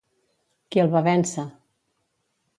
[0.71, 1.47] Qui el va vèncer?